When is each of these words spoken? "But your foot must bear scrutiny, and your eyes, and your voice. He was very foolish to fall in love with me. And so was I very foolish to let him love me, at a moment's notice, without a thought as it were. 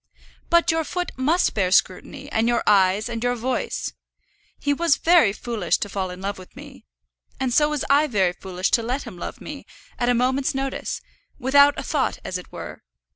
"But 0.49 0.71
your 0.71 0.83
foot 0.83 1.11
must 1.15 1.53
bear 1.53 1.69
scrutiny, 1.71 2.27
and 2.31 2.47
your 2.47 2.63
eyes, 2.65 3.07
and 3.07 3.23
your 3.23 3.35
voice. 3.35 3.93
He 4.57 4.73
was 4.73 4.97
very 4.97 5.31
foolish 5.31 5.77
to 5.77 5.89
fall 5.89 6.09
in 6.09 6.19
love 6.21 6.39
with 6.39 6.55
me. 6.55 6.85
And 7.39 7.53
so 7.53 7.69
was 7.69 7.85
I 7.87 8.07
very 8.07 8.33
foolish 8.33 8.71
to 8.71 8.81
let 8.81 9.03
him 9.03 9.19
love 9.19 9.39
me, 9.39 9.63
at 9.99 10.09
a 10.09 10.15
moment's 10.15 10.55
notice, 10.55 11.01
without 11.37 11.77
a 11.77 11.83
thought 11.83 12.17
as 12.25 12.39
it 12.39 12.51
were. 12.51 12.81